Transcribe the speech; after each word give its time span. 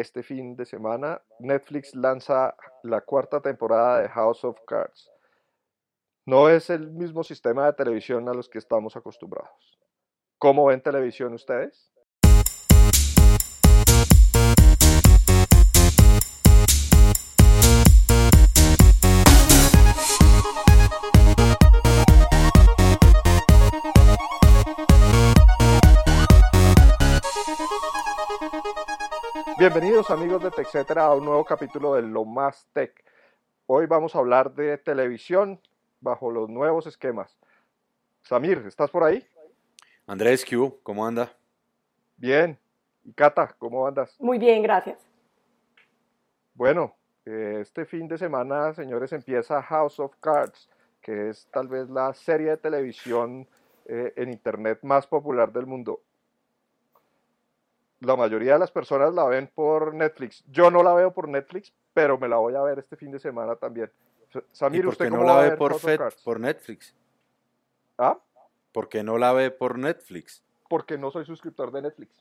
este 0.00 0.22
fin 0.22 0.56
de 0.56 0.64
semana 0.64 1.22
Netflix 1.38 1.94
lanza 1.94 2.54
la 2.82 3.00
cuarta 3.02 3.40
temporada 3.40 4.00
de 4.00 4.08
House 4.08 4.44
of 4.44 4.58
Cards. 4.66 5.10
No 6.26 6.48
es 6.48 6.70
el 6.70 6.90
mismo 6.90 7.22
sistema 7.22 7.66
de 7.66 7.72
televisión 7.72 8.28
a 8.28 8.34
los 8.34 8.48
que 8.48 8.58
estamos 8.58 8.96
acostumbrados. 8.96 9.78
¿Cómo 10.38 10.66
ven 10.66 10.82
televisión 10.82 11.34
ustedes? 11.34 11.92
Bienvenidos 29.72 30.10
amigos 30.10 30.42
de 30.42 30.50
TechCetera 30.50 31.04
a 31.04 31.14
un 31.14 31.24
nuevo 31.24 31.44
capítulo 31.44 31.94
de 31.94 32.02
Lo 32.02 32.24
Más 32.24 32.66
Tech. 32.72 32.92
Hoy 33.66 33.86
vamos 33.86 34.16
a 34.16 34.18
hablar 34.18 34.52
de 34.52 34.76
televisión 34.78 35.60
bajo 36.00 36.32
los 36.32 36.48
nuevos 36.48 36.88
esquemas. 36.88 37.38
Samir, 38.20 38.64
¿estás 38.66 38.90
por 38.90 39.04
ahí? 39.04 39.24
Andrés, 40.08 40.44
Q, 40.44 40.80
¿cómo 40.82 41.06
anda? 41.06 41.32
Bien. 42.16 42.58
¿Y 43.04 43.12
Cata, 43.12 43.54
cómo 43.60 43.86
andas? 43.86 44.16
Muy 44.18 44.38
bien, 44.38 44.60
gracias. 44.60 44.98
Bueno, 46.52 46.96
eh, 47.24 47.58
este 47.60 47.84
fin 47.84 48.08
de 48.08 48.18
semana, 48.18 48.74
señores, 48.74 49.12
empieza 49.12 49.62
House 49.62 50.00
of 50.00 50.16
Cards, 50.18 50.68
que 51.00 51.28
es 51.28 51.46
tal 51.52 51.68
vez 51.68 51.88
la 51.88 52.12
serie 52.12 52.50
de 52.50 52.56
televisión 52.56 53.46
eh, 53.84 54.14
en 54.16 54.30
Internet 54.30 54.80
más 54.82 55.06
popular 55.06 55.52
del 55.52 55.66
mundo 55.66 56.00
la 58.00 58.16
mayoría 58.16 58.54
de 58.54 58.58
las 58.58 58.70
personas 58.70 59.14
la 59.14 59.26
ven 59.26 59.50
por 59.54 59.94
Netflix. 59.94 60.44
Yo 60.50 60.70
no 60.70 60.82
la 60.82 60.94
veo 60.94 61.12
por 61.12 61.28
Netflix, 61.28 61.72
pero 61.92 62.18
me 62.18 62.28
la 62.28 62.36
voy 62.36 62.54
a 62.54 62.62
ver 62.62 62.78
este 62.78 62.96
fin 62.96 63.10
de 63.10 63.18
semana 63.18 63.56
también. 63.56 63.90
Samir, 64.52 64.86
¿usted 64.86 65.10
no 65.10 65.24
la 65.24 65.40
ve 65.40 65.56
por, 65.56 65.76
por 66.24 66.40
Netflix? 66.40 66.94
¿Ah? 67.98 68.18
¿Por 68.72 68.88
qué 68.88 69.02
no 69.02 69.18
la 69.18 69.32
ve 69.32 69.50
por 69.50 69.78
Netflix? 69.78 70.42
Porque 70.68 70.96
no 70.96 71.10
soy 71.10 71.24
suscriptor 71.24 71.72
de 71.72 71.82
Netflix. 71.82 72.16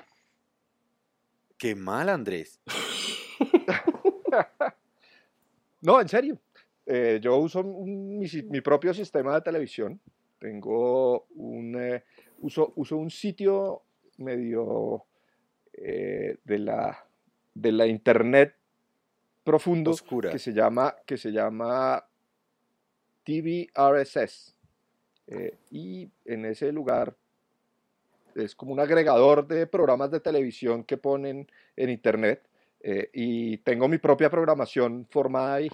Qué 1.57 1.75
mal, 1.75 2.09
Andrés. 2.09 2.59
no, 5.81 6.01
en 6.01 6.09
serio. 6.09 6.39
Eh, 6.85 7.19
yo 7.21 7.37
uso 7.37 7.63
mi, 7.63 8.61
propio 8.61 8.93
sistema 8.93 9.35
de 9.35 9.41
televisión. 9.41 10.01
Tengo 10.39 11.25
un, 11.35 11.79
eh, 11.79 12.03
uso, 12.39 12.73
uso 12.75 12.97
un 12.97 13.11
sitio 13.11 13.83
medio 14.17 15.05
eh, 15.81 16.37
de, 16.43 16.59
la, 16.59 17.05
de 17.53 17.71
la 17.71 17.87
internet 17.87 18.55
profundo 19.43 19.91
Oscura. 19.91 20.29
que 20.29 20.39
se 20.39 20.53
llama, 20.53 20.95
que 21.05 21.17
se 21.17 21.31
llama 21.31 22.05
TVRSS. 23.23 24.55
Eh, 25.27 25.55
y 25.71 26.09
en 26.25 26.45
ese 26.45 26.71
lugar 26.71 27.15
es 28.35 28.55
como 28.55 28.73
un 28.73 28.79
agregador 28.79 29.47
de 29.47 29.67
programas 29.67 30.11
de 30.11 30.19
televisión 30.19 30.83
que 30.83 30.97
ponen 30.97 31.47
en 31.75 31.89
internet 31.89 32.41
eh, 32.81 33.09
y 33.13 33.57
tengo 33.59 33.87
mi 33.87 33.99
propia 33.99 34.29
programación 34.29 35.07
formada 35.09 35.55
ahí. 35.55 35.69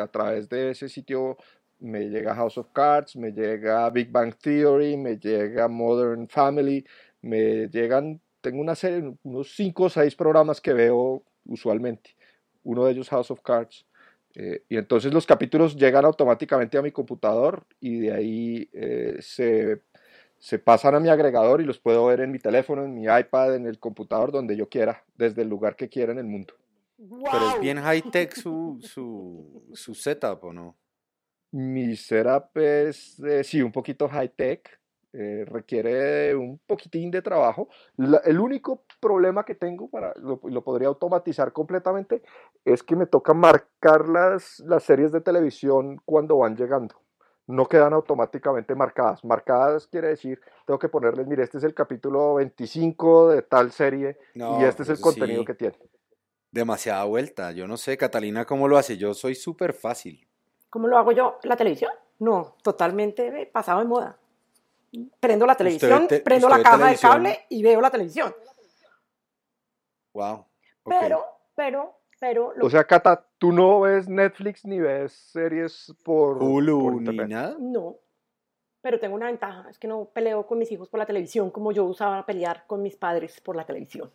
a 0.00 0.06
través 0.06 0.48
de 0.48 0.70
ese 0.70 0.88
sitio 0.88 1.36
me 1.80 2.08
llega 2.08 2.34
House 2.34 2.58
of 2.58 2.68
Cards, 2.72 3.16
me 3.16 3.32
llega 3.32 3.90
Big 3.90 4.10
Bang 4.10 4.34
Theory, 4.34 4.96
me 4.96 5.18
llega 5.18 5.68
Modern 5.68 6.28
Family, 6.28 6.86
me 7.20 7.68
llegan 7.68 8.20
tengo 8.42 8.60
una 8.60 8.74
serie, 8.74 9.14
unos 9.22 9.54
5 9.54 9.84
o 9.84 9.88
6 9.88 10.14
programas 10.14 10.60
que 10.60 10.74
veo 10.74 11.22
usualmente. 11.46 12.14
Uno 12.64 12.84
de 12.84 12.92
ellos 12.92 13.08
House 13.08 13.30
of 13.30 13.40
Cards. 13.40 13.86
Eh, 14.34 14.64
y 14.68 14.76
entonces 14.76 15.12
los 15.12 15.26
capítulos 15.26 15.76
llegan 15.76 16.04
automáticamente 16.04 16.78
a 16.78 16.82
mi 16.82 16.90
computador 16.90 17.64
y 17.80 18.00
de 18.00 18.12
ahí 18.12 18.68
eh, 18.72 19.16
se, 19.20 19.82
se, 20.38 20.58
pasan 20.58 20.94
a 20.94 21.00
mi 21.00 21.10
agregador 21.10 21.60
y 21.60 21.64
los 21.64 21.78
puedo 21.78 22.06
ver 22.06 22.20
en 22.20 22.30
mi 22.30 22.38
teléfono, 22.38 22.82
en 22.84 22.94
mi 22.94 23.04
iPad, 23.04 23.56
en 23.56 23.66
el 23.66 23.78
computador, 23.78 24.32
donde 24.32 24.56
yo 24.56 24.68
quiera, 24.68 25.04
desde 25.16 25.42
el 25.42 25.48
lugar 25.48 25.76
que 25.76 25.88
quiera 25.88 26.12
en 26.12 26.18
el 26.18 26.24
mundo. 26.24 26.54
Pero 26.96 27.50
es 27.50 27.60
bien 27.60 27.78
high-tech 27.78 28.34
su, 28.42 28.78
su, 28.82 29.70
su, 29.74 29.94
setup, 29.94 30.44
¿o 30.44 30.52
no? 30.52 30.76
Mi 31.50 31.94
setup 31.96 32.56
es, 32.56 33.20
eh, 33.20 33.44
sí, 33.44 33.60
un 33.60 33.72
poquito 33.72 34.08
high-tech. 34.08 34.80
Eh, 35.14 35.44
requiere 35.46 36.34
un 36.34 36.58
poquitín 36.66 37.10
de 37.10 37.20
trabajo. 37.20 37.68
el 37.98 38.40
único 38.40 38.84
problema 38.98 39.44
que 39.44 39.54
tengo, 39.54 39.90
para, 39.90 40.14
lo, 40.16 40.40
lo, 40.42 40.64
podría 40.64 40.88
automatizar 40.88 41.52
completamente, 41.52 42.22
es 42.64 42.82
que 42.82 42.96
me 42.96 43.04
toca 43.04 43.34
marcar 43.34 44.08
las, 44.08 44.60
las 44.60 44.84
series 44.84 45.12
de 45.12 45.20
televisión 45.20 46.00
cuando 46.06 46.38
van 46.38 46.56
llegando. 46.56 46.94
No 47.46 47.66
quedan 47.66 47.92
automáticamente 47.92 48.74
marcadas. 48.74 49.22
Marcadas 49.22 49.86
quiere 49.86 50.08
decir, 50.08 50.40
tengo 50.66 50.78
que 50.78 50.88
ponerles, 50.88 51.26
mire, 51.26 51.42
este 51.42 51.58
es 51.58 51.64
el 51.64 51.74
capítulo 51.74 52.36
25 52.36 53.32
de 53.32 53.42
tal 53.42 53.70
serie 53.70 54.16
y 54.34 54.64
este 54.64 54.84
es 54.84 54.88
el 54.88 55.00
contenido 55.00 55.44
que 55.44 55.54
tiene. 55.54 55.76
Demasiada 56.50 57.04
vuelta. 57.04 57.52
Yo 57.52 57.66
no 57.66 57.76
sé, 57.76 57.98
Catalina, 57.98 58.46
cómo 58.46 58.66
lo 58.66 58.78
hace. 58.78 58.96
Yo 58.96 59.12
soy 59.12 59.34
súper 59.34 59.74
fácil. 59.74 60.26
¿Cómo 60.70 60.88
lo 60.88 60.96
hago 60.96 61.12
yo? 61.12 61.38
¿La 61.42 61.56
televisión? 61.56 61.92
No, 62.18 62.56
totalmente 62.62 63.50
pasado 63.52 63.80
de 63.80 63.86
moda 63.86 64.18
prendo 65.20 65.46
la 65.46 65.54
televisión, 65.54 66.06
prendo 66.24 66.48
la 66.48 66.62
caja 66.62 66.90
de 66.90 66.96
cable 66.96 67.40
y 67.48 67.62
veo 67.62 67.80
la 67.80 67.90
televisión. 67.90 68.34
Wow. 70.12 70.46
Pero, 70.84 71.24
pero, 71.54 71.98
pero. 72.20 72.52
O 72.60 72.70
sea, 72.70 72.84
Cata, 72.84 73.26
¿tú 73.38 73.52
no 73.52 73.80
ves 73.80 74.08
Netflix 74.08 74.64
ni 74.64 74.78
ves 74.78 75.12
series 75.12 75.94
por 76.04 76.42
Hulu 76.42 77.00
ni 77.00 77.16
nada? 77.16 77.56
No. 77.58 77.96
Pero 78.82 78.98
tengo 78.98 79.14
una 79.14 79.26
ventaja, 79.26 79.68
es 79.70 79.78
que 79.78 79.86
no 79.86 80.06
peleo 80.06 80.44
con 80.46 80.58
mis 80.58 80.70
hijos 80.72 80.88
por 80.88 80.98
la 80.98 81.06
televisión 81.06 81.50
como 81.50 81.70
yo 81.70 81.84
usaba 81.84 82.26
pelear 82.26 82.64
con 82.66 82.82
mis 82.82 82.96
padres 82.96 83.40
por 83.40 83.54
la 83.54 83.64
televisión. 83.64 84.10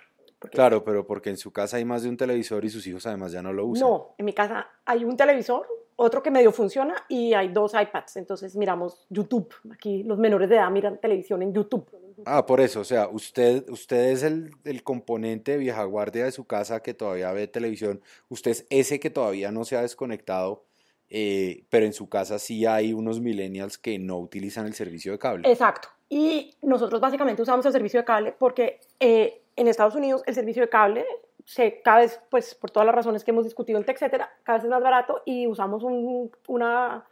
claro, 0.51 0.83
pero 0.83 1.07
porque 1.07 1.29
en 1.29 1.37
su 1.37 1.51
casa 1.51 1.77
hay 1.77 1.85
más 1.85 2.03
de 2.03 2.09
un 2.09 2.17
televisor 2.17 2.65
y 2.65 2.69
sus 2.69 2.85
hijos 2.85 3.07
además 3.07 3.31
ya 3.31 3.41
no 3.41 3.53
lo 3.53 3.65
usan. 3.65 3.87
No, 3.87 4.15
en 4.17 4.25
mi 4.25 4.33
casa 4.33 4.67
hay 4.85 5.05
un 5.05 5.15
televisor, 5.15 5.65
otro 5.97 6.21
que 6.21 6.31
medio 6.31 6.51
funciona 6.51 6.95
y 7.09 7.33
hay 7.33 7.49
dos 7.49 7.73
iPads, 7.73 8.17
entonces 8.17 8.55
miramos 8.55 9.05
YouTube. 9.09 9.53
Aquí 9.73 10.03
los 10.03 10.17
menores 10.17 10.47
de 10.47 10.55
edad 10.55 10.69
miran 10.69 10.99
televisión 11.01 11.41
en 11.41 11.53
YouTube. 11.53 11.85
Ah, 12.25 12.45
por 12.45 12.61
eso, 12.61 12.81
o 12.81 12.83
sea, 12.83 13.09
usted, 13.09 13.67
usted 13.69 14.11
es 14.11 14.23
el, 14.23 14.51
el 14.63 14.83
componente 14.83 15.57
vieja 15.57 15.83
guardia 15.83 16.25
de 16.25 16.31
su 16.31 16.45
casa 16.45 16.81
que 16.81 16.93
todavía 16.93 17.31
ve 17.31 17.47
televisión, 17.47 18.01
usted 18.29 18.51
es 18.51 18.67
ese 18.69 18.99
que 18.99 19.09
todavía 19.09 19.51
no 19.51 19.65
se 19.65 19.75
ha 19.75 19.81
desconectado, 19.81 20.65
eh, 21.09 21.65
pero 21.69 21.85
en 21.85 21.93
su 21.93 22.09
casa 22.09 22.37
sí 22.37 22.65
hay 22.65 22.93
unos 22.93 23.19
millennials 23.19 23.77
que 23.77 23.97
no 23.97 24.19
utilizan 24.19 24.67
el 24.67 24.73
servicio 24.75 25.11
de 25.11 25.19
cable. 25.19 25.49
Exacto, 25.49 25.89
y 26.09 26.53
nosotros 26.61 27.01
básicamente 27.01 27.41
usamos 27.41 27.65
el 27.65 27.71
servicio 27.71 28.01
de 28.01 28.05
cable 28.05 28.35
porque 28.37 28.79
eh, 28.99 29.41
en 29.55 29.67
Estados 29.67 29.95
Unidos 29.95 30.21
el 30.27 30.35
servicio 30.35 30.61
de 30.61 30.69
cable 30.69 31.05
se, 31.47 31.81
cada 31.81 31.99
vez, 31.99 32.19
pues 32.29 32.53
por 32.55 32.71
todas 32.71 32.85
las 32.85 32.93
razones 32.93 33.23
que 33.23 33.31
hemos 33.31 33.45
discutido 33.45 33.79
etcétera, 33.79 34.29
cada 34.43 34.57
vez 34.57 34.65
es 34.65 34.69
más 34.69 34.83
barato 34.83 35.21
y 35.25 35.47
usamos 35.47 35.81
un, 35.81 36.29
una, 36.49 37.05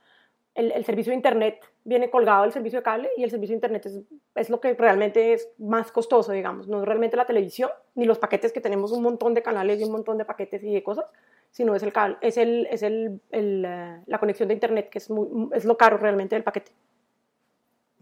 el, 0.56 0.84
servicio 0.84 1.12
de 1.12 1.16
Internet 1.16 1.64
viene 1.86 2.10
colgado 2.10 2.44
del 2.44 2.52
servicio 2.52 2.80
de 2.80 2.84
cable 2.84 3.10
y 3.16 3.24
el 3.24 3.32
servicio 3.32 3.54
de 3.54 3.58
Internet 3.58 3.86
es, 3.86 4.02
es, 4.36 4.50
lo 4.50 4.60
que 4.60 4.74
realmente 4.74 5.32
es 5.32 5.48
más 5.58 5.90
costoso, 5.90 6.34
digamos, 6.34 6.68
no 6.68 6.82
es 6.82 6.86
realmente 6.86 7.16
la 7.16 7.26
televisión 7.26 7.70
ni 7.94 8.04
los 8.04 8.20
paquetes 8.20 8.52
que 8.52 8.60
tenemos 8.60 8.92
un 8.92 9.04
montón 9.04 9.34
de 9.36 9.42
canales 9.42 9.80
y 9.80 9.86
un 9.86 9.94
montón 9.94 10.18
de 10.18 10.26
paquetes 10.26 10.62
y 10.66 10.74
de 10.74 10.84
cosas, 10.84 11.10
sino 11.52 11.74
es 11.74 11.84
el 11.84 11.94
cable, 11.94 12.18
es, 12.20 12.36
el, 12.36 12.68
es 12.70 12.84
el, 12.84 13.22
el 13.32 13.64
eh, 13.66 14.02
la 14.06 14.20
conexión 14.20 14.50
de 14.50 14.56
Internet 14.56 14.90
que 14.90 14.98
es, 14.98 15.10
muy, 15.10 15.48
es 15.54 15.64
lo 15.64 15.78
caro 15.78 15.98
realmente 15.98 16.36
del 16.36 16.44
paquete. 16.44 16.74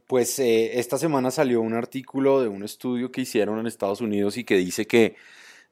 Pues 0.08 0.40
eh, 0.40 0.80
esta 0.80 0.98
semana 0.98 1.30
salió 1.30 1.62
un 1.62 1.76
artículo 1.76 2.42
de 2.42 2.48
un 2.48 2.64
estudio 2.64 3.12
que 3.12 3.22
hicieron 3.22 3.60
en 3.60 3.68
Estados 3.68 4.02
Unidos 4.02 4.36
y 4.38 4.44
que 4.44 4.56
dice 4.56 4.88
que 4.88 5.16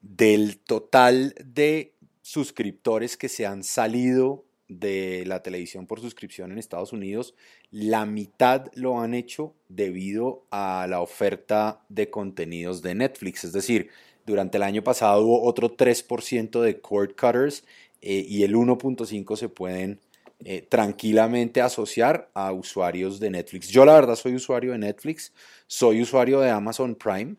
del 0.02 0.58
total 0.58 1.34
de 1.44 1.94
suscriptores 2.20 3.16
que 3.16 3.28
se 3.28 3.46
han 3.46 3.62
salido 3.62 4.44
de 4.68 5.24
la 5.26 5.42
televisión 5.42 5.86
por 5.86 6.00
suscripción 6.00 6.50
en 6.50 6.58
Estados 6.58 6.92
Unidos, 6.92 7.34
la 7.70 8.06
mitad 8.06 8.66
lo 8.74 9.00
han 9.00 9.14
hecho 9.14 9.54
debido 9.68 10.46
a 10.50 10.86
la 10.88 11.00
oferta 11.00 11.84
de 11.88 12.10
contenidos 12.10 12.82
de 12.82 12.94
Netflix. 12.94 13.44
Es 13.44 13.52
decir, 13.52 13.90
durante 14.26 14.56
el 14.56 14.62
año 14.62 14.82
pasado 14.82 15.22
hubo 15.22 15.42
otro 15.42 15.76
3% 15.76 16.60
de 16.60 16.80
cord 16.80 17.10
cutters 17.10 17.64
eh, 18.00 18.24
y 18.26 18.44
el 18.44 18.54
1.5% 18.54 19.36
se 19.36 19.48
pueden 19.48 20.00
eh, 20.44 20.62
tranquilamente 20.62 21.60
asociar 21.60 22.30
a 22.34 22.52
usuarios 22.52 23.20
de 23.20 23.30
Netflix. 23.30 23.68
Yo 23.68 23.84
la 23.84 23.94
verdad 23.94 24.16
soy 24.16 24.34
usuario 24.34 24.72
de 24.72 24.78
Netflix, 24.78 25.32
soy 25.66 26.02
usuario 26.02 26.40
de 26.40 26.50
Amazon 26.50 26.94
Prime. 26.94 27.36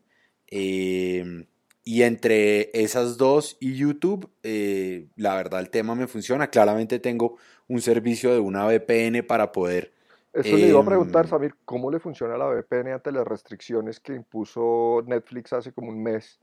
Eh, 0.48 1.46
y 1.84 2.04
entre 2.04 2.70
esas 2.74 3.18
dos 3.18 3.58
y 3.60 3.76
YouTube, 3.76 4.30
eh, 4.44 5.08
la 5.16 5.36
verdad 5.36 5.60
el 5.60 5.70
tema 5.70 5.96
me 5.96 6.08
funciona. 6.08 6.48
Claramente 6.48 7.00
tengo 7.00 7.38
un 7.68 7.82
servicio 7.82 8.32
de 8.34 8.40
una 8.40 8.66
VPN 8.66 9.24
para 9.24 9.52
poder... 9.52 9.92
Eso 10.32 10.58
le 10.58 10.70
iba 10.70 10.80
a 10.80 10.86
preguntar, 10.86 11.26
em, 11.26 11.30
Samir, 11.30 11.56
¿cómo 11.64 11.92
le 11.92 12.00
funciona 12.00 12.36
la 12.38 12.48
VPN 12.48 12.94
ante 12.94 13.12
las 13.12 13.28
restricciones 13.28 14.00
que 14.00 14.16
impuso 14.16 15.04
Netflix 15.06 15.54
hace 15.54 15.72
como 15.72 15.90
un 15.90 16.02
mes? 16.02 16.40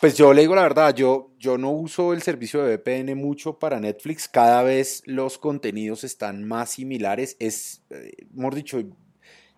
Pues 0.00 0.16
yo 0.16 0.32
le 0.32 0.42
digo 0.42 0.54
la 0.54 0.62
verdad, 0.62 0.94
yo, 0.94 1.30
yo 1.38 1.58
no 1.58 1.70
uso 1.70 2.12
el 2.12 2.22
servicio 2.22 2.62
de 2.62 2.76
VPN 2.76 3.14
mucho 3.16 3.58
para 3.58 3.80
Netflix, 3.80 4.28
cada 4.28 4.62
vez 4.62 5.02
los 5.06 5.38
contenidos 5.38 6.04
están 6.04 6.44
más 6.44 6.70
similares, 6.70 7.36
es, 7.40 7.82
eh, 7.90 8.12
hemos 8.34 8.54
dicho, 8.54 8.82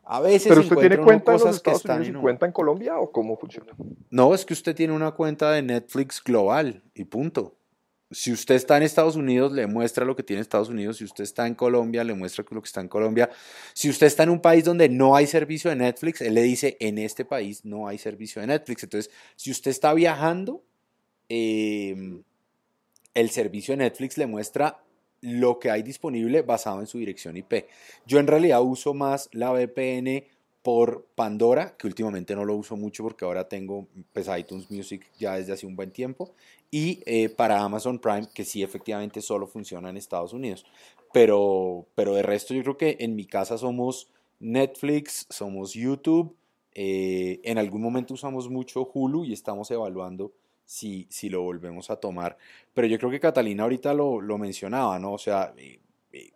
a 0.06 0.21
veces 0.21 0.49
¿Pero 0.49 0.61
usted 0.61 0.77
tiene 0.77 0.99
cuenta 0.99 1.35
en 1.35 1.41
los 1.41 1.56
Estados 1.56 1.85
Unidos 1.85 2.09
y 2.09 2.12
cuenta 2.21 2.47
en 2.47 2.53
Colombia 2.53 2.99
o 2.99 3.11
cómo 3.11 3.37
funciona? 3.37 3.73
No, 4.11 4.35
es 4.35 4.45
que 4.45 4.53
usted 4.53 4.75
tiene 4.75 4.93
una 4.93 5.12
cuenta 5.12 5.51
de 5.53 5.62
Netflix 5.62 6.23
global 6.23 6.83
y 6.95 7.05
punto. 7.05 7.56
Si 8.11 8.33
usted 8.33 8.55
está 8.55 8.77
en 8.77 8.85
Estados 8.85 9.17
Unidos, 9.17 9.53
le 9.53 9.67
muestra 9.67 10.05
lo 10.05 10.15
que 10.15 10.23
tiene 10.23 10.41
Estados 10.41 10.69
Unidos. 10.69 10.99
Si 10.99 11.05
usted 11.05 11.25
está 11.25 11.47
en 11.47 11.55
Colombia, 11.55 12.05
le 12.05 12.15
muestra 12.15 12.45
lo 12.51 12.61
que 12.61 12.67
está 12.67 12.81
en 12.81 12.89
Colombia. 12.89 13.31
Si 13.73 13.89
usted 13.89 14.06
está 14.06 14.23
en 14.23 14.31
un 14.31 14.41
país 14.41 14.65
donde 14.65 14.89
no 14.89 15.17
hay 15.17 15.27
servicio 15.27 15.71
de 15.71 15.77
Netflix, 15.77 16.21
él 16.21 16.35
le 16.35 16.43
dice, 16.43 16.77
en 16.81 16.99
este 16.99 17.25
país 17.25 17.65
no 17.65 17.89
hay 17.89 17.99
servicio 17.99 18.41
de 18.41 18.49
Netflix. 18.49 18.85
Entonces, 18.85 19.11
si 19.35 19.51
usted 19.51 19.71
está 19.71 19.93
viajando, 19.95 20.62
eh, 21.29 22.21
el 23.15 23.31
servicio 23.31 23.73
de 23.73 23.79
Netflix 23.79 24.19
le 24.19 24.27
muestra 24.27 24.84
lo 25.25 25.59
que 25.59 25.71
hay 25.71 25.82
disponible 25.82 26.43
basado 26.43 26.81
en 26.81 26.87
su 26.87 26.99
dirección 26.99 27.37
IP. 27.37 27.67
Yo 28.06 28.19
en 28.19 28.26
realidad 28.26 28.62
uso 28.62 28.93
más 28.93 29.31
la 29.32 29.53
VPN 29.53 30.25
por 30.62 31.06
Pandora, 31.15 31.76
que 31.79 31.87
últimamente 31.87 32.35
no 32.35 32.44
lo 32.44 32.55
uso 32.55 32.76
mucho 32.76 33.03
porque 33.03 33.25
ahora 33.25 33.49
tengo 33.49 33.87
pues, 34.12 34.29
iTunes 34.37 34.71
Music 34.71 35.06
ya 35.19 35.37
desde 35.37 35.55
hace 35.55 35.67
un 35.67 35.76
buen 35.76 35.91
tiempo, 35.91 36.32
y 36.71 37.03
eh, 37.06 37.31
para 37.31 37.62
Amazon 37.62 37.99
Prime, 37.99 38.29
que 38.35 38.44
sí 38.44 38.62
efectivamente 38.62 39.23
solo 39.23 39.47
funciona 39.47 39.88
en 39.88 39.97
Estados 39.97 40.35
Unidos. 40.35 40.67
Pero, 41.12 41.87
pero 41.94 42.15
de 42.15 42.23
resto 42.23 42.53
yo 42.53 42.62
creo 42.62 42.77
que 42.77 42.97
en 43.00 43.15
mi 43.15 43.25
casa 43.25 43.56
somos 43.56 44.09
Netflix, 44.41 45.27
somos 45.31 45.73
YouTube, 45.73 46.37
eh, 46.75 47.41
en 47.44 47.56
algún 47.56 47.81
momento 47.81 48.15
usamos 48.15 48.50
mucho 48.50 48.91
Hulu 48.93 49.25
y 49.25 49.32
estamos 49.32 49.70
evaluando 49.70 50.32
si, 50.65 51.07
si 51.11 51.29
lo 51.29 51.43
volvemos 51.43 51.91
a 51.91 51.97
tomar. 51.97 52.37
Pero 52.73 52.87
yo 52.87 52.99
creo 52.99 53.11
que 53.11 53.21
Catalina 53.21 53.65
ahorita 53.65 53.95
lo, 53.95 54.21
lo 54.21 54.39
mencionaba, 54.39 54.99
¿no? 54.99 55.13
O 55.13 55.19
sea, 55.19 55.55
eh, 55.57 55.81
eh, 56.13 56.33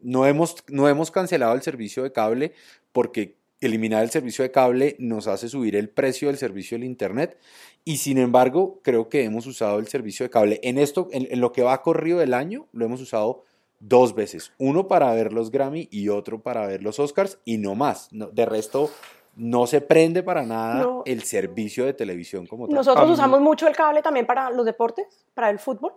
no, 0.00 0.26
hemos, 0.26 0.56
no 0.68 0.88
hemos 0.88 1.10
cancelado 1.10 1.54
el 1.54 1.62
servicio 1.62 2.02
de 2.02 2.12
cable 2.12 2.52
porque 2.92 3.38
eliminar 3.60 4.02
el 4.02 4.10
servicio 4.10 4.44
de 4.44 4.50
cable 4.50 4.96
nos 4.98 5.26
hace 5.26 5.48
subir 5.48 5.74
el 5.76 5.88
precio 5.88 6.28
del 6.28 6.38
servicio 6.38 6.76
del 6.76 6.84
Internet 6.84 7.38
y 7.84 7.96
sin 7.96 8.18
embargo 8.18 8.80
creo 8.82 9.08
que 9.08 9.24
hemos 9.24 9.46
usado 9.46 9.78
el 9.78 9.88
servicio 9.88 10.24
de 10.24 10.30
cable. 10.30 10.60
En 10.62 10.78
esto, 10.78 11.08
en, 11.12 11.40
lo 11.40 11.52
que 11.52 11.62
va 11.62 11.82
corrido 11.82 12.18
del 12.18 12.34
año, 12.34 12.66
lo 12.72 12.84
hemos 12.84 13.00
usado 13.00 13.44
dos 13.80 14.14
veces. 14.14 14.52
Uno 14.58 14.88
para 14.88 15.12
ver 15.12 15.32
los 15.32 15.50
Grammy 15.50 15.88
y 15.90 16.08
otro 16.08 16.42
para 16.42 16.66
ver 16.66 16.82
los 16.82 16.98
Oscars 16.98 17.38
y 17.44 17.58
no 17.58 17.74
más. 17.74 18.12
No, 18.12 18.28
de 18.28 18.46
resto, 18.46 18.90
no 19.38 19.66
se 19.66 19.80
prende 19.80 20.22
para 20.22 20.42
nada 20.42 20.82
No. 20.82 21.02
el 21.06 21.22
servicio 21.22 21.84
de 21.86 21.94
televisión 21.94 22.46
como 22.46 22.66
tal. 22.66 22.74
Nosotros 22.74 23.08
usamos 23.10 23.40
mucho 23.40 23.66
el 23.68 23.74
cable 23.76 24.02
también 24.02 24.26
para 24.26 24.50
los 24.50 24.66
deportes, 24.66 25.26
para 25.34 25.48
el 25.50 25.58
fútbol 25.58 25.94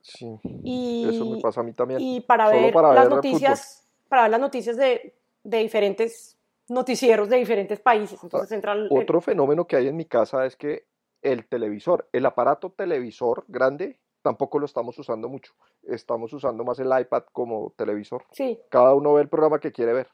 Sí, 0.00 0.38
y, 0.64 1.06
eso 1.08 1.26
me 1.26 1.40
pasa 1.40 1.60
a 1.60 1.64
mí 1.64 1.72
también. 1.72 2.00
y 2.00 2.20
para 2.22 2.48
Solo 2.48 2.62
ver 2.62 2.72
para 2.72 2.94
las 2.94 3.04
ver 3.04 3.14
noticias, 3.16 3.86
para 4.08 4.22
ver 4.22 4.30
las 4.32 4.40
noticias 4.40 4.76
de, 4.76 5.14
de 5.44 5.58
diferentes 5.58 6.38
noticieros 6.68 7.28
de 7.28 7.36
diferentes 7.38 7.80
países. 7.80 8.22
Entonces 8.22 8.50
entra 8.52 8.72
el- 8.72 8.88
el- 8.90 8.98
Otro 9.02 9.20
fenómeno 9.20 9.66
que 9.66 9.76
hay 9.76 9.88
en 9.88 9.96
mi 9.96 10.04
casa 10.04 10.46
es 10.46 10.56
que 10.56 10.86
el 11.22 11.46
televisor, 11.48 12.08
el 12.12 12.24
aparato 12.26 12.70
televisor 12.70 13.44
grande, 13.48 13.98
tampoco 14.22 14.58
lo 14.58 14.66
estamos 14.66 14.98
usando 14.98 15.28
mucho. 15.28 15.52
Estamos 15.82 16.32
usando 16.32 16.64
más 16.64 16.78
el 16.78 16.88
iPad 16.98 17.24
como 17.32 17.72
televisor. 17.76 18.24
sí, 18.32 18.58
Cada 18.70 18.94
uno 18.94 19.14
ve 19.14 19.22
el 19.22 19.28
programa 19.28 19.58
que 19.60 19.72
quiere 19.72 19.92
ver. 19.92 20.08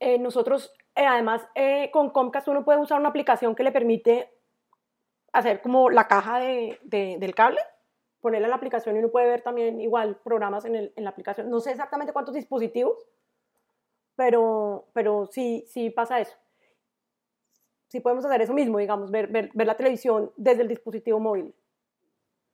Eh, 0.00 0.18
nosotros, 0.18 0.72
eh, 0.98 1.06
además, 1.06 1.46
eh, 1.54 1.90
con 1.92 2.10
Comcast 2.10 2.48
uno 2.48 2.64
puede 2.64 2.78
usar 2.80 2.98
una 3.00 3.08
aplicación 3.08 3.54
que 3.54 3.62
le 3.62 3.72
permite 3.72 4.30
hacer 5.32 5.62
como 5.62 5.88
la 5.90 6.06
caja 6.08 6.38
de, 6.40 6.78
de- 6.82 7.16
del 7.18 7.34
cable, 7.34 7.60
ponerla 8.20 8.46
en 8.48 8.50
la 8.50 8.56
aplicación 8.56 8.96
y 8.96 8.98
uno 8.98 9.08
puede 9.10 9.28
ver 9.28 9.42
también 9.42 9.80
igual 9.80 10.16
programas 10.24 10.64
en, 10.64 10.74
el- 10.74 10.92
en 10.96 11.04
la 11.04 11.10
aplicación. 11.10 11.48
No 11.48 11.60
sé 11.60 11.70
exactamente 11.70 12.12
cuántos 12.12 12.34
dispositivos, 12.34 12.96
pero, 14.16 14.88
pero 14.92 15.26
sí, 15.30 15.64
sí 15.68 15.90
pasa 15.90 16.20
eso. 16.20 16.36
Sí 17.88 18.00
podemos 18.00 18.24
hacer 18.24 18.42
eso 18.42 18.52
mismo, 18.52 18.78
digamos, 18.78 19.10
ver, 19.10 19.28
ver, 19.28 19.50
ver 19.54 19.66
la 19.66 19.76
televisión 19.76 20.32
desde 20.36 20.62
el 20.62 20.68
dispositivo 20.68 21.20
móvil. 21.20 21.54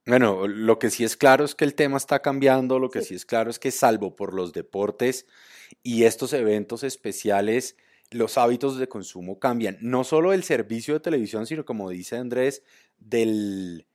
Bueno, 0.06 0.46
lo 0.46 0.78
que 0.78 0.90
sí 0.90 1.02
es 1.02 1.16
claro 1.16 1.44
es 1.44 1.54
que 1.54 1.64
el 1.64 1.74
tema 1.74 1.96
está 1.96 2.20
cambiando, 2.20 2.78
lo 2.78 2.90
que 2.90 3.00
Sí. 3.00 3.08
sí 3.08 3.14
es 3.14 3.24
claro 3.24 3.48
es 3.50 3.58
que 3.58 3.70
salvo 3.70 4.14
por 4.14 4.34
los 4.34 4.52
deportes 4.52 5.26
y 5.82 6.04
estos 6.04 6.34
eventos 6.34 6.84
especiales, 6.84 7.76
los 8.10 8.38
hábitos 8.38 8.78
de 8.78 8.88
consumo 8.88 9.38
cambian. 9.38 9.78
No 9.80 10.04
solo 10.04 10.30
del 10.30 10.44
servicio 10.44 10.94
de 10.94 11.00
televisión, 11.00 11.46
sino 11.46 11.64
como 11.64 11.90
dice 11.90 12.16
Andrés, 12.16 12.62
del, 12.98 13.86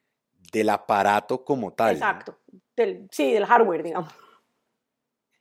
del 0.51 0.69
aparato 0.69 1.43
como 1.45 1.73
tal. 1.73 1.99
¿no? 1.99 2.05
Exacto. 2.05 2.37
Del, 2.75 3.07
sí, 3.11 3.31
del 3.31 3.45
hardware, 3.45 3.83
digamos. 3.83 4.13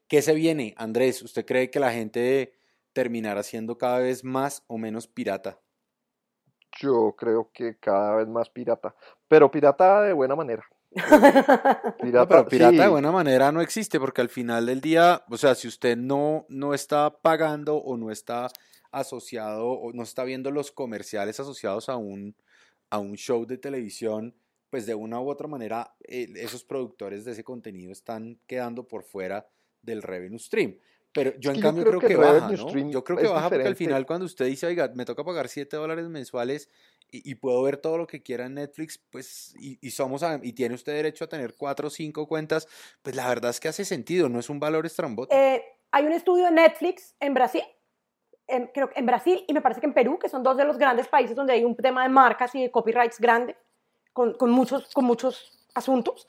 ¿Qué 0.09 0.23
se 0.23 0.35
viene, 0.35 0.75
Andrés? 0.79 1.23
¿Usted 1.23 1.45
cree 1.45 1.71
que 1.71 1.81
la 1.81 1.93
gente 1.93 2.55
terminará 2.93 3.43
siendo 3.43 3.77
cada 3.77 3.99
vez 3.99 4.25
más 4.25 4.65
o 4.67 4.79
menos 4.79 5.07
pirata? 5.07 5.61
Yo 6.81 7.15
creo 7.17 7.51
que 7.53 7.77
cada 7.79 8.17
vez 8.17 8.29
más 8.29 8.49
pirata, 8.51 8.95
pero 9.27 9.51
pirata 9.51 10.03
de 10.03 10.13
buena 10.13 10.35
manera. 10.35 10.65
No, 10.95 11.05
Pirata, 12.01 12.27
pero 12.29 12.49
pirata 12.49 12.83
de 12.83 12.89
buena 12.89 13.13
manera 13.13 13.53
no 13.53 13.61
existe 13.61 14.01
porque 14.01 14.21
al 14.21 14.29
final 14.29 14.67
del 14.67 14.81
día, 14.81 15.23
o 15.29 15.37
sea, 15.37 15.55
si 15.55 15.69
usted 15.69 15.97
no, 15.97 16.47
no 16.49 16.75
está 16.75 17.21
pagando 17.21 17.77
o 17.77 17.97
no 17.97 18.11
está 18.11 18.49
asociado 18.91 19.67
o 19.69 19.93
no 19.93 20.03
está 20.03 20.25
viendo 20.25 20.51
los 20.51 20.73
comerciales 20.73 21.39
asociados 21.41 21.89
a 21.89 21.97
un, 21.97 22.37
a 22.91 22.99
un 22.99 23.17
show 23.17 23.47
de 23.47 23.59
televisión, 23.59 24.35
pues 24.71 24.87
de 24.87 24.95
una 24.95 25.21
u 25.21 25.29
otra 25.31 25.49
manera 25.49 25.95
eh, 26.05 26.29
esos 26.37 26.65
productores 26.65 27.25
de 27.25 27.33
ese 27.33 27.45
contenido 27.45 27.93
están 27.93 28.39
quedando 28.47 28.87
por 28.89 29.03
fuera 29.05 29.47
del 29.83 30.03
revenue 30.03 30.39
stream. 30.39 30.79
Pero 31.13 31.39
yo 31.39 31.51
en 31.53 31.57
yo 31.57 31.63
cambio 31.63 31.85
creo 31.85 31.99
creo 31.99 32.01
que 32.01 32.17
baja, 32.17 32.53
¿no? 32.53 32.91
Yo 32.91 33.05
creo 33.05 33.19
que 33.19 33.27
baja 33.29 33.51
porque 33.51 33.67
al 33.67 33.75
diferente. 33.75 33.75
final 33.75 34.07
cuando 34.07 34.27
usted 34.27 34.47
dice, 34.47 34.67
oiga, 34.67 34.91
me 34.95 35.05
toca 35.05 35.25
pagar 35.25 35.49
7 35.49 35.77
dólares 35.77 36.09
mensuales 36.09 36.69
y, 37.11 37.31
y 37.31 37.35
puedo 37.37 37.63
ver 37.63 37.77
todo 37.77 37.99
lo 37.99 38.07
que 38.07 38.23
quiera 38.23 38.47
en 38.47 38.55
Netflix, 38.55 38.99
pues, 39.11 39.55
y, 39.59 39.79
y 39.81 39.91
somos, 39.91 40.23
y 40.43 40.53
tiene 40.53 40.75
usted 40.75 40.93
derecho 40.93 41.25
a 41.25 41.29
tener 41.29 41.55
cuatro 41.57 41.89
o 41.89 41.91
cinco 41.91 42.27
cuentas, 42.27 42.69
pues 43.03 43.17
la 43.17 43.29
verdad 43.29 43.51
es 43.51 43.61
que 43.61 43.69
hace 43.69 43.85
sentido, 43.85 44.29
no 44.29 44.39
es 44.39 44.51
un 44.51 44.61
valor 44.61 44.87
estrambótico. 44.87 45.37
Eh, 45.37 45.63
hay 45.91 46.05
un 46.05 46.13
estudio 46.13 46.45
de 46.45 46.51
Netflix 46.51 47.15
en 47.21 47.35
Brasil, 47.35 47.63
en, 48.47 48.67
creo 48.69 48.91
que 48.91 48.99
en 48.99 49.07
Brasil 49.07 49.45
y 49.47 49.53
me 49.53 49.61
parece 49.61 49.81
que 49.81 49.87
en 49.87 49.95
Perú, 49.95 50.19
que 50.19 50.29
son 50.29 50.43
dos 50.43 50.57
de 50.57 50.65
los 50.65 50.79
grandes 50.79 51.09
países 51.09 51.37
donde 51.37 51.53
hay 51.53 51.65
un 51.65 51.77
tema 51.77 52.03
de 52.03 52.09
marcas 52.09 52.55
y 52.55 52.63
de 52.63 52.71
copyrights 52.71 53.19
grande, 53.19 53.57
con, 54.13 54.35
con 54.35 54.51
muchos, 54.51 54.93
con 54.93 55.05
muchos 55.05 55.67
asuntos, 55.75 56.27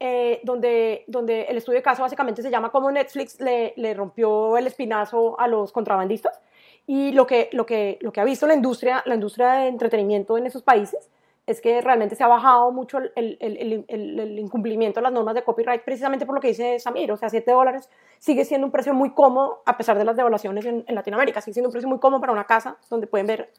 eh, 0.00 0.40
donde, 0.44 1.04
donde 1.08 1.42
el 1.42 1.56
estudio 1.56 1.78
de 1.78 1.82
caso 1.82 2.02
básicamente 2.02 2.42
se 2.42 2.50
llama 2.50 2.70
cómo 2.70 2.90
Netflix 2.90 3.40
le, 3.40 3.74
le 3.76 3.94
rompió 3.94 4.56
el 4.56 4.66
espinazo 4.66 5.38
a 5.40 5.48
los 5.48 5.72
contrabandistas 5.72 6.40
y 6.88 7.12
lo 7.12 7.26
que, 7.26 7.50
lo, 7.52 7.66
que, 7.66 7.98
lo 8.00 8.10
que 8.12 8.20
ha 8.20 8.24
visto 8.24 8.46
la 8.46 8.54
industria, 8.54 9.02
la 9.06 9.14
industria 9.14 9.52
de 9.52 9.68
entretenimiento 9.68 10.36
en 10.38 10.46
esos 10.46 10.62
países 10.62 11.10
es 11.46 11.60
que 11.60 11.80
realmente 11.82 12.14
se 12.16 12.24
ha 12.24 12.28
bajado 12.28 12.72
mucho 12.72 12.98
el, 12.98 13.12
el- 13.14 13.38
el- 13.40 13.84
el- 14.20 14.38
incumplimiento 14.38 15.00
de 15.00 15.04
las 15.04 15.12
normas 15.12 15.34
de 15.34 15.42
copyright 15.44 15.82
precisamente 15.82 16.26
por 16.26 16.34
lo 16.34 16.40
que 16.40 16.48
dice 16.48 16.78
Samir, 16.78 17.12
o 17.12 17.16
sea, 17.16 17.28
7 17.28 17.52
dólares 17.52 17.88
sigue 18.18 18.44
siendo 18.44 18.66
un 18.66 18.70
precio 18.72 18.92
muy 18.94 19.10
cómodo 19.12 19.62
a 19.66 19.76
pesar 19.76 19.96
de 19.98 20.04
las 20.04 20.16
devaluaciones 20.16 20.64
en, 20.66 20.84
en 20.86 20.94
Latinoamérica, 20.94 21.40
sigue 21.42 21.52
siendo 21.54 21.68
un 21.68 21.72
precio 21.72 21.88
muy 21.88 21.98
cómodo 22.00 22.20
para 22.20 22.32
una 22.32 22.44
casa 22.44 22.76
donde 22.90 23.06
pueden 23.06 23.26
ver, 23.26 23.50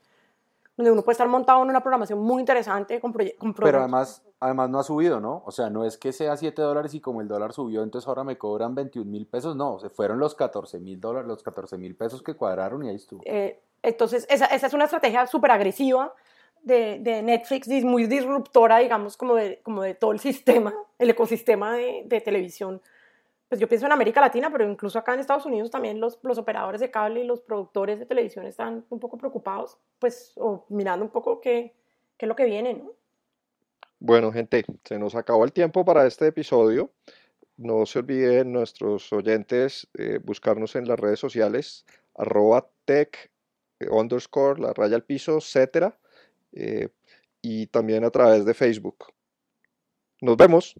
donde 0.79 0.93
uno 0.93 1.01
puede 1.01 1.15
estar 1.15 1.27
montado 1.27 1.61
en 1.61 1.69
una 1.69 1.81
programación 1.81 2.19
muy 2.19 2.39
interesante 2.39 3.01
con, 3.01 3.11
con 3.11 3.53
Pero 3.53 3.79
además, 3.79 4.23
además 4.39 4.69
no 4.69 4.79
ha 4.79 4.83
subido, 4.83 5.19
¿no? 5.19 5.43
O 5.45 5.51
sea, 5.51 5.69
no 5.69 5.83
es 5.83 5.97
que 5.97 6.13
sea 6.13 6.37
7 6.37 6.61
dólares 6.61 6.93
y 6.93 7.01
como 7.01 7.19
el 7.19 7.27
dólar 7.27 7.51
subió, 7.51 7.83
entonces 7.83 8.07
ahora 8.07 8.23
me 8.23 8.37
cobran 8.37 8.75
21 8.75 9.11
mil 9.11 9.27
pesos, 9.27 9.57
no, 9.57 9.77
se 9.79 9.89
fueron 9.89 10.19
los 10.19 10.35
14 10.35 10.79
mil 10.79 11.01
dólares, 11.01 11.27
los 11.27 11.43
14 11.43 11.77
mil 11.77 11.97
pesos 11.97 12.23
que 12.23 12.33
cuadraron 12.33 12.85
y 12.85 12.89
ahí 12.89 12.95
estuvo. 12.95 13.21
Eh, 13.25 13.59
entonces, 13.83 14.25
esa, 14.29 14.45
esa 14.45 14.67
es 14.67 14.73
una 14.73 14.85
estrategia 14.85 15.27
súper 15.27 15.51
agresiva 15.51 16.13
de, 16.63 16.99
de 16.99 17.23
Netflix, 17.23 17.67
muy 17.83 18.05
disruptora, 18.05 18.77
digamos, 18.77 19.17
como 19.17 19.35
de, 19.35 19.59
como 19.63 19.81
de 19.81 19.95
todo 19.95 20.13
el 20.13 20.19
sistema, 20.21 20.73
el 20.97 21.09
ecosistema 21.09 21.73
de, 21.73 22.03
de 22.05 22.21
televisión. 22.21 22.81
Pues 23.49 23.59
yo 23.59 23.67
pienso 23.67 23.87
en 23.87 23.91
América 23.91 24.21
Latina, 24.21 24.51
pero 24.51 24.69
incluso 24.69 24.99
acá 24.99 25.15
en 25.15 25.21
Estados 25.21 25.47
Unidos 25.47 25.71
también 25.71 25.99
los, 25.99 26.19
los 26.21 26.37
operadores 26.37 26.79
de 26.79 26.91
cable 26.91 27.21
y 27.21 27.25
los 27.25 27.41
productores 27.41 27.97
de 27.97 28.05
televisión 28.05 28.45
están 28.45 28.85
un 28.89 28.99
poco 28.99 29.17
preocupados, 29.17 29.79
pues, 29.97 30.33
o 30.35 30.67
mirando 30.69 31.03
un 31.03 31.11
poco 31.11 31.41
qué, 31.41 31.75
qué 32.15 32.25
es 32.25 32.27
lo 32.27 32.35
que 32.35 32.45
viene, 32.45 32.75
¿no? 32.75 32.93
Bueno, 33.97 34.31
gente, 34.31 34.63
se 34.85 34.99
nos 34.99 35.15
acabó 35.15 35.43
el 35.43 35.51
tiempo 35.51 35.83
para 35.83 36.05
este 36.05 36.27
episodio. 36.27 36.93
No 37.57 37.85
se 37.85 37.99
olviden 37.99 38.53
nuestros 38.53 39.11
oyentes 39.11 39.89
eh, 39.97 40.19
buscarnos 40.23 40.75
en 40.75 40.87
las 40.87 40.99
redes 40.99 41.19
sociales, 41.19 41.85
arroba 42.15 42.69
tech 42.85 43.31
eh, 43.79 43.87
la 44.57 44.73
raya 44.73 44.95
al 44.95 45.03
piso, 45.03 45.37
etcétera, 45.37 45.97
eh, 46.53 46.89
y 47.41 47.67
también 47.67 48.05
a 48.05 48.11
través 48.11 48.45
de 48.45 48.53
Facebook. 48.53 49.05
Nos 50.21 50.37
vemos. 50.37 50.75